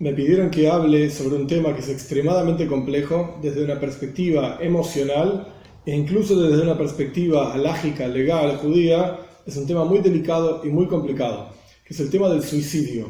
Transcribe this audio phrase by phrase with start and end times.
[0.00, 5.46] Me pidieron que hable sobre un tema que es extremadamente complejo desde una perspectiva emocional
[5.84, 9.18] e incluso desde una perspectiva alágica, legal, judía.
[9.44, 11.50] Es un tema muy delicado y muy complicado,
[11.84, 13.08] que es el tema del suicidio.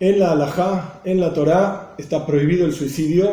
[0.00, 3.32] En la alajá, en la Torá, está prohibido el suicidio.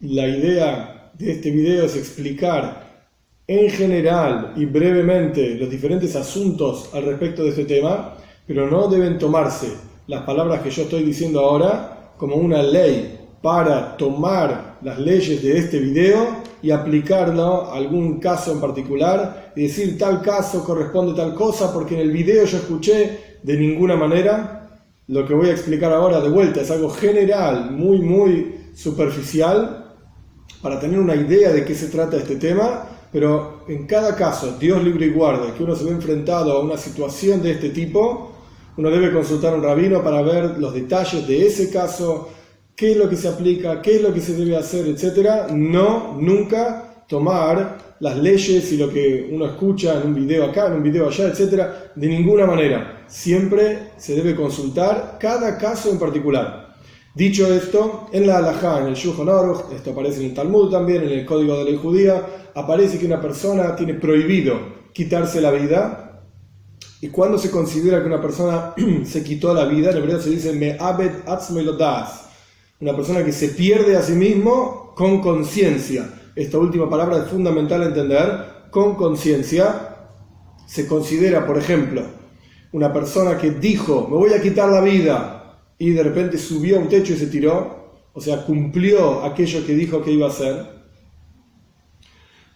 [0.00, 3.10] La idea de este video es explicar
[3.46, 8.16] en general y brevemente los diferentes asuntos al respecto de este tema,
[8.46, 13.96] pero no deben tomarse las palabras que yo estoy diciendo ahora como una ley para
[13.96, 19.98] tomar las leyes de este video y aplicarlo a algún caso en particular y decir
[19.98, 24.80] tal caso corresponde tal cosa porque en el video yo escuché de ninguna manera.
[25.08, 29.94] Lo que voy a explicar ahora de vuelta es algo general, muy, muy superficial,
[30.60, 34.82] para tener una idea de qué se trata este tema, pero en cada caso, Dios
[34.82, 38.32] libre y guarde, que uno se ve enfrentado a una situación de este tipo,
[38.76, 42.28] uno debe consultar a un rabino para ver los detalles de ese caso,
[42.74, 45.50] qué es lo que se aplica, qué es lo que se debe hacer, etc.
[45.52, 50.74] No, nunca tomar las leyes y lo que uno escucha en un video acá, en
[50.74, 51.62] un video allá, etc.
[51.94, 53.04] De ninguna manera.
[53.06, 56.74] Siempre se debe consultar cada caso en particular.
[57.14, 61.02] Dicho esto, en la halajá, en el Shulchan Aruch, esto aparece en el Talmud también,
[61.04, 62.22] en el Código de Ley Judía,
[62.54, 66.05] aparece que una persona tiene prohibido quitarse la vida
[67.06, 70.52] y cuando se considera que una persona se quitó la vida, en hebreo se dice
[70.52, 71.12] me abed
[71.78, 72.24] das,
[72.80, 76.10] una persona que se pierde a sí mismo con conciencia.
[76.34, 78.56] Esta última palabra es fundamental entender.
[78.72, 79.98] Con conciencia
[80.66, 82.02] se considera, por ejemplo,
[82.72, 86.80] una persona que dijo me voy a quitar la vida y de repente subió a
[86.80, 90.66] un techo y se tiró, o sea, cumplió aquello que dijo que iba a hacer.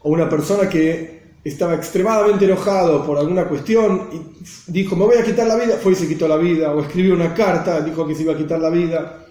[0.00, 5.24] O una persona que estaba extremadamente enojado por alguna cuestión y dijo, me voy a
[5.24, 8.14] quitar la vida, fue y se quitó la vida, o escribió una carta, dijo que
[8.14, 9.26] se iba a quitar la vida.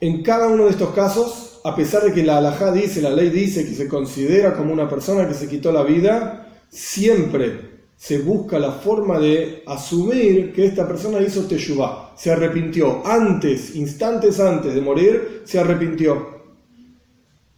[0.00, 3.30] En cada uno de estos casos, a pesar de que la halajá dice, la ley
[3.30, 8.58] dice que se considera como una persona que se quitó la vida, siempre se busca
[8.58, 13.06] la forma de asumir que esta persona hizo teshuvah, se arrepintió.
[13.06, 16.35] Antes, instantes antes de morir, se arrepintió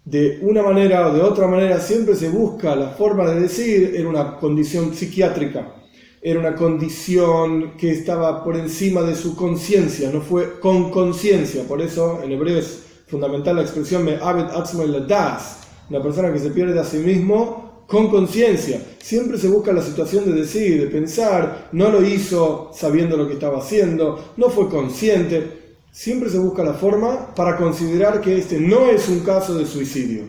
[0.08, 4.08] de una manera o de otra manera siempre se busca la forma de decir, era
[4.08, 5.74] una condición psiquiátrica,
[6.22, 11.82] era una condición que estaba por encima de su conciencia, no fue con conciencia, por
[11.82, 15.60] eso en hebreo es fundamental la expresión me das,
[15.91, 18.80] una persona que se pierde a sí mismo con conciencia.
[18.98, 23.34] Siempre se busca la situación de decir, de pensar, no lo hizo sabiendo lo que
[23.34, 25.67] estaba haciendo, no fue consciente
[25.98, 30.26] siempre se busca la forma para considerar que este no es un caso de suicidio.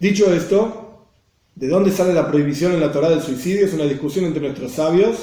[0.00, 1.04] Dicho esto,
[1.54, 3.66] ¿de dónde sale la prohibición en la Torah del suicidio?
[3.66, 5.18] Es una discusión entre nuestros sabios.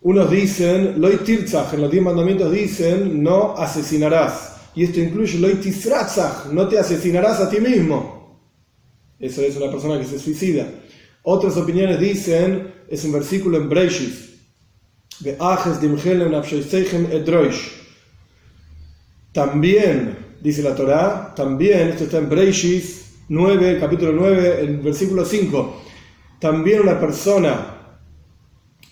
[0.00, 4.56] Unos dicen, Loy Tirzach, en los diez mandamientos dicen, no asesinarás.
[4.74, 8.40] Y esto incluye Loy Tisratzach, no te asesinarás a ti mismo.
[9.20, 10.66] Eso es una persona que se suicida.
[11.24, 14.30] Otras opiniones dicen, es un versículo en Breishis,
[15.20, 15.78] de Ajes
[17.12, 17.83] Edroish
[19.34, 25.82] también, dice la Torá, también, esto está en Breishis 9, capítulo 9, el versículo 5,
[26.40, 27.98] también una persona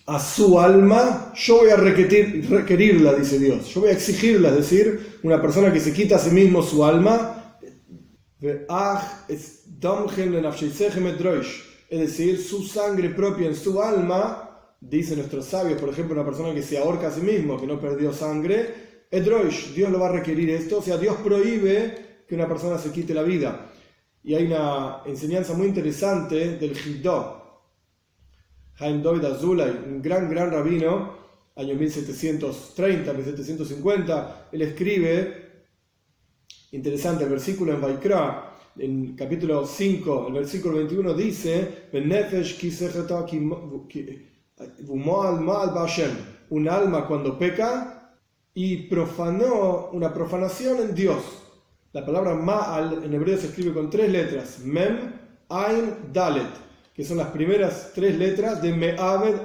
[0.05, 5.19] a su alma, yo voy a requerirla, dice Dios, yo voy a exigirla, es decir,
[5.23, 7.57] una persona que se quita a sí mismo su alma,
[11.89, 16.53] es decir, su sangre propia en su alma, dice nuestros sabios, por ejemplo, una persona
[16.53, 20.12] que se ahorca a sí mismo, que no perdió sangre, Edroish, Dios lo va a
[20.12, 23.71] requerir esto, o sea, Dios prohíbe que una persona se quite la vida.
[24.25, 27.43] Y hay una enseñanza muy interesante del Hiddo.
[28.78, 31.15] Haim David Azulay, un gran, gran rabino,
[31.56, 35.67] año 1730, 1750, él escribe,
[36.71, 41.89] interesante, el versículo en Vaikra, en capítulo 5, el versículo 21 dice,
[46.49, 48.01] un alma cuando peca,
[48.54, 51.22] y profanó una profanación en Dios.
[51.93, 55.12] La palabra Ma'al en hebreo se escribe con tres letras, Mem,
[55.49, 56.49] Ain, Dalet,
[56.94, 59.43] que son las primeras tres letras de Me'aved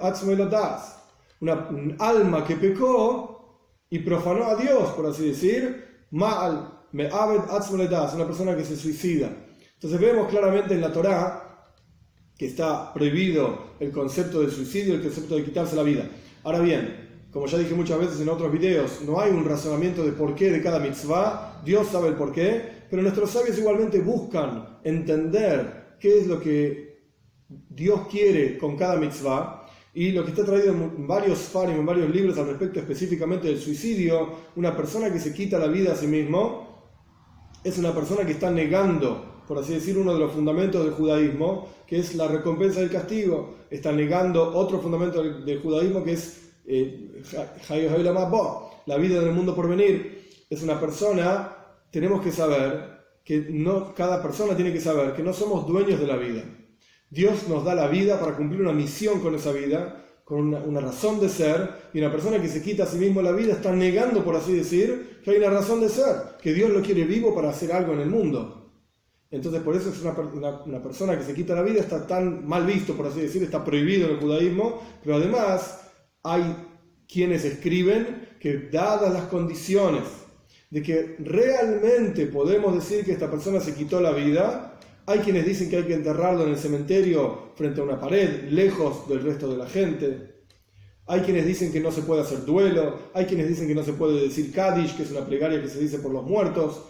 [0.00, 0.98] Atzmelodas.
[1.40, 8.14] Una, un alma que pecó y profanó a Dios, por así decir, Ma'al, Me'aved Atzmelodas,
[8.14, 9.30] una persona que se suicida.
[9.74, 11.46] Entonces vemos claramente en la Torá
[12.36, 16.08] que está prohibido el concepto de suicidio, el concepto de quitarse la vida.
[16.42, 20.12] Ahora bien, como ya dije muchas veces en otros videos, no hay un razonamiento de
[20.12, 24.78] por qué de cada mitzvah, Dios sabe el por qué, pero nuestros sabios igualmente buscan
[24.82, 26.90] entender qué es lo que
[27.68, 29.56] Dios quiere con cada mitzvah.
[29.92, 33.58] Y lo que está traído en varios farim, en varios libros al respecto específicamente del
[33.58, 36.70] suicidio, una persona que se quita la vida a sí mismo,
[37.64, 41.68] es una persona que está negando, por así decir, uno de los fundamentos del judaísmo,
[41.86, 43.56] que es la recompensa del castigo.
[43.68, 46.49] Está negando otro fundamento del, judaísmo que es
[48.86, 50.28] la vida del mundo por venir.
[50.48, 51.56] Es una persona,
[51.90, 56.06] tenemos que saber que no, cada persona tiene que saber que no somos dueños de
[56.06, 56.42] la vida
[57.10, 61.18] Dios nos da la vida para cumplir una misión con esa vida, con una, razón
[61.18, 64.24] de ser, y una persona que se quita a sí mismo la vida está negando,
[64.24, 67.50] por así decir, que hay una razón de ser, que Dios lo quiere vivo para
[67.50, 68.70] hacer algo en el mundo.
[69.28, 70.12] Entonces, por eso es una,
[70.64, 73.64] una, persona que se quita la vida, está tan mal visto, por así decir, está
[73.64, 75.80] prohibido en el judaísmo, pero además
[76.22, 76.56] hay
[77.08, 80.04] quienes escriben que dadas las condiciones
[80.70, 85.68] de que realmente podemos decir que esta persona se quitó la vida, hay quienes dicen
[85.68, 89.56] que hay que enterrarlo en el cementerio frente a una pared, lejos del resto de
[89.56, 90.44] la gente.
[91.06, 93.10] Hay quienes dicen que no se puede hacer duelo.
[93.14, 95.80] Hay quienes dicen que no se puede decir Kaddish, que es una plegaria que se
[95.80, 96.82] dice por los muertos,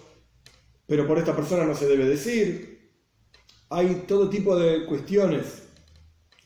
[0.86, 2.90] pero por esta persona no se debe decir.
[3.70, 5.62] Hay todo tipo de cuestiones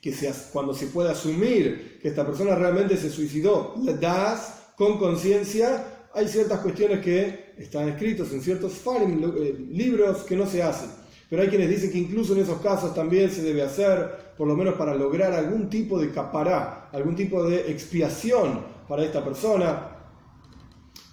[0.04, 4.98] que se, cuando se puede asumir que esta persona realmente se suicidó, le das con
[4.98, 10.90] conciencia, hay ciertas cuestiones que están escritos en ciertos eh, libros que no se hacen.
[11.30, 14.54] Pero hay quienes dicen que incluso en esos casos también se debe hacer, por lo
[14.54, 19.88] menos para lograr algún tipo de capará, algún tipo de expiación para esta persona.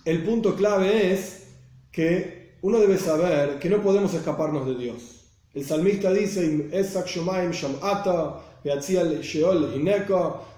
[0.04, 1.48] El punto clave es
[1.94, 5.22] que uno debe saber que no podemos escaparnos de Dios.
[5.54, 6.70] El salmista dice,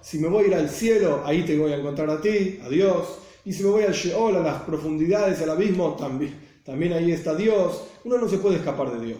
[0.01, 2.69] si me voy a ir al cielo, ahí te voy a encontrar a ti, a
[2.69, 3.19] Dios.
[3.45, 7.35] Y si me voy al Sheol, a las profundidades, al abismo, también, también ahí está
[7.35, 7.83] Dios.
[8.03, 9.19] Uno no se puede escapar de Dios.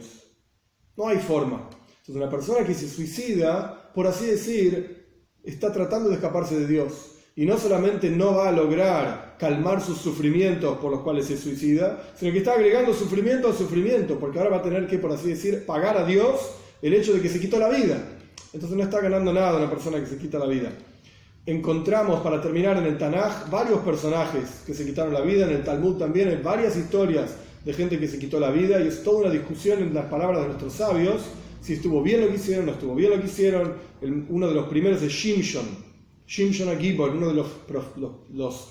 [0.96, 1.70] No hay forma.
[1.90, 5.08] Entonces una persona que se suicida, por así decir,
[5.44, 7.12] está tratando de escaparse de Dios.
[7.36, 12.14] Y no solamente no va a lograr calmar sus sufrimientos por los cuales se suicida,
[12.16, 15.30] sino que está agregando sufrimiento al sufrimiento, porque ahora va a tener que, por así
[15.30, 16.40] decir, pagar a Dios
[16.82, 18.13] el hecho de que se quitó la vida.
[18.54, 20.72] Entonces no está ganando nada una persona que se quita la vida.
[21.46, 25.64] Encontramos, para terminar, en el Tanaj varios personajes que se quitaron la vida, en el
[25.64, 27.36] Talmud también hay varias historias
[27.66, 30.42] de gente que se quitó la vida y es toda una discusión en las palabras
[30.42, 31.24] de nuestros sabios,
[31.62, 33.74] si estuvo bien lo que hicieron, no estuvo bien lo que hicieron.
[34.30, 35.66] uno de los primeros es Shimshon,
[36.28, 37.48] Shimshon Agibor, uno de los,
[37.98, 38.68] los,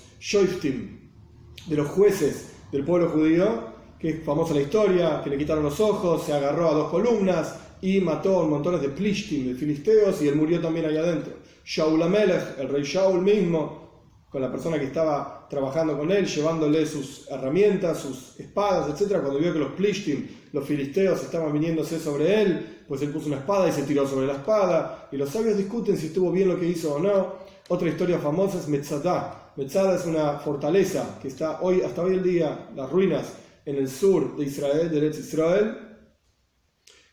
[1.67, 5.79] de los jueces del pueblo judío, que es famosa la historia, que le quitaron los
[5.79, 10.29] ojos, se agarró a dos columnas y mató a montones de plishtim, de filisteos, y
[10.29, 11.33] él murió también ahí adentro.
[11.65, 13.83] Shaul Amelech, el rey Shaul mismo,
[14.29, 19.19] con la persona que estaba trabajando con él, llevándole sus herramientas, sus espadas, etc.
[19.19, 23.39] Cuando vio que los plishtim, los filisteos, estaban viniéndose sobre él, pues él puso una
[23.39, 25.09] espada y se tiró sobre la espada.
[25.11, 27.33] Y los sabios discuten si estuvo bien lo que hizo o no.
[27.67, 29.51] Otra historia famosa es Metzadá.
[29.57, 33.33] Metzadá es una fortaleza que está hoy, hasta hoy en día, las ruinas
[33.65, 35.92] en el sur de Israel, de Israel,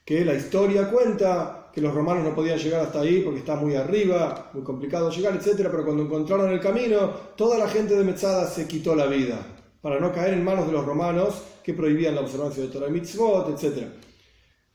[0.05, 3.75] que la historia cuenta que los romanos no podían llegar hasta ahí porque está muy
[3.75, 5.69] arriba, muy complicado llegar, etc.
[5.70, 9.38] Pero cuando encontraron el camino, toda la gente de Metzada se quitó la vida
[9.81, 12.93] para no caer en manos de los romanos que prohibían la observancia de Torah y
[12.93, 13.87] Mitzvot, etc.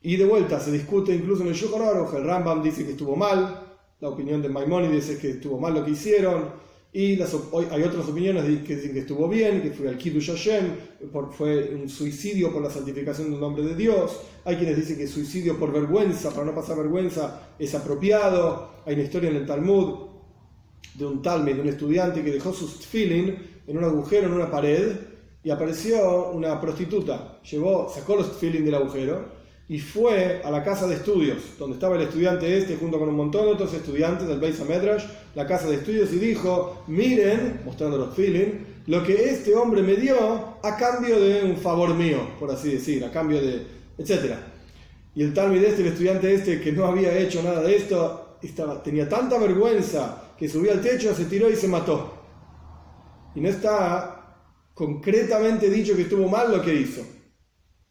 [0.01, 3.62] Y de vuelta se discute incluso en el Shulchan el Rambam dice que estuvo mal,
[4.00, 6.50] la opinión de Maimonides es que estuvo mal lo que hicieron,
[6.97, 10.65] y hay otras opiniones que dicen que estuvo bien, que fue al Kiddush Hashem,
[11.31, 14.21] fue un suicidio por la santificación del nombre de Dios.
[14.45, 18.69] Hay quienes dicen que suicidio por vergüenza, para no pasar vergüenza, es apropiado.
[18.85, 20.05] Hay una historia en el Talmud
[20.93, 23.35] de un talmud, de un estudiante que dejó sus tfilin
[23.67, 24.95] en un agujero en una pared
[25.43, 27.41] y apareció una prostituta.
[27.43, 31.95] Llevó, sacó los tfilin del agujero y fue a la casa de estudios, donde estaba
[31.95, 35.67] el estudiante este junto con un montón de otros estudiantes del Beis Medrash, la casa
[35.67, 40.15] de estudios, y dijo, miren, mostrando los feeling, lo que este hombre me dio
[40.62, 43.65] a cambio de un favor mío, por así decir, a cambio de,
[43.98, 44.36] etc.
[45.15, 48.84] Y el tal este, el estudiante este, que no había hecho nada de esto, estaba,
[48.84, 52.13] tenía tanta vergüenza que subió al techo, se tiró y se mató.
[53.34, 54.38] Y no está
[54.75, 57.01] concretamente dicho que estuvo mal lo que hizo.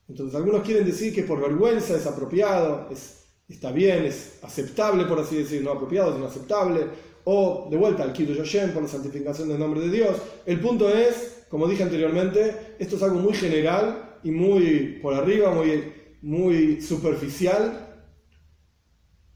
[0.09, 5.19] Entonces algunos quieren decir que por vergüenza es apropiado, es, está bien, es aceptable, por
[5.19, 6.87] así decir, no apropiado, sino aceptable,
[7.25, 10.17] o de vuelta al Kiddush Hashem por la santificación del nombre de Dios.
[10.45, 15.51] El punto es, como dije anteriormente, esto es algo muy general y muy por arriba,
[15.51, 18.05] muy, muy superficial.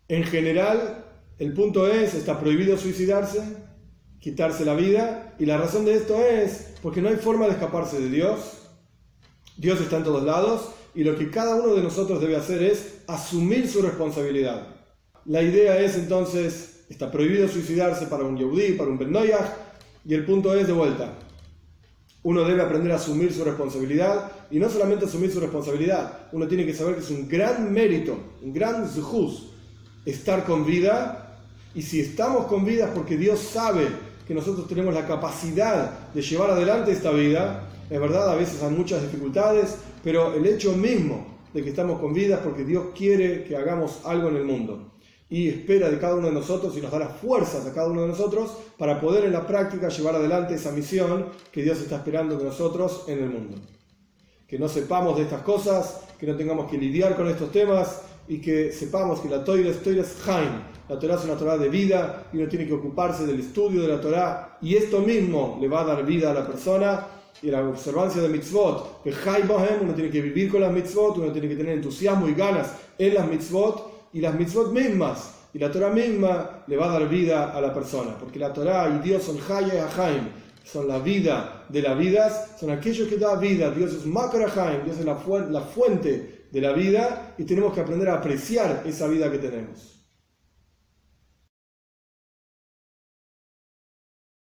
[0.07, 1.07] En general,
[1.39, 3.41] el punto es, está prohibido suicidarse,
[4.21, 8.01] quitarse la vida, y la razón de esto es porque no hay forma de escaparse
[8.01, 8.68] de Dios
[9.59, 13.01] Dios está en todos lados y lo que cada uno de nosotros debe hacer es
[13.07, 14.69] asumir su responsabilidad.
[15.27, 19.15] La idea es entonces Está prohibido suicidarse para un Yehudi, para un Ben
[20.07, 21.13] y el punto es de vuelta.
[22.23, 26.65] Uno debe aprender a asumir su responsabilidad y no solamente asumir su responsabilidad, uno tiene
[26.65, 29.51] que saber que es un gran mérito, un gran zuhus
[30.07, 31.37] estar con vida
[31.75, 33.87] y si estamos con vida es porque Dios sabe
[34.27, 37.69] que nosotros tenemos la capacidad de llevar adelante esta vida.
[37.91, 42.13] Es verdad, a veces hay muchas dificultades, pero el hecho mismo de que estamos con
[42.13, 44.93] vida es porque Dios quiere que hagamos algo en el mundo
[45.31, 48.03] y espera de cada uno de nosotros y nos da las fuerzas a cada uno
[48.03, 52.37] de nosotros para poder en la práctica llevar adelante esa misión que Dios está esperando
[52.37, 53.57] de nosotros en el mundo.
[54.47, 58.39] Que no sepamos de estas cosas, que no tengamos que lidiar con estos temas y
[58.39, 59.79] que sepamos que la Torah es
[60.89, 63.89] la Torah es una Torah de vida y uno tiene que ocuparse del estudio de
[63.89, 67.07] la Torah y esto mismo le va a dar vida a la persona
[67.43, 71.57] y la observancia de mitzvot, uno tiene que vivir con las mitzvot, uno tiene que
[71.57, 76.65] tener entusiasmo y ganas en las mitzvot y las mitzvot mismas y la Torah misma
[76.67, 79.75] le va a dar vida a la persona, porque la Torah y Dios son Haya
[79.75, 80.29] y Ahaim,
[80.65, 84.99] son la vida de las vidas, son aquellos que dan vida, Dios es Makar Dios
[84.99, 85.19] es la,
[85.49, 89.98] la fuente de la vida y tenemos que aprender a apreciar esa vida que tenemos.